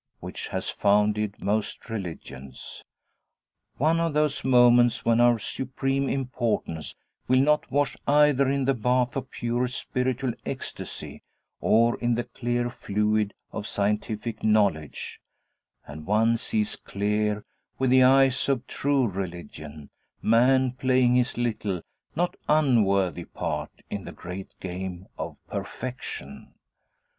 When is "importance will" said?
6.09-7.39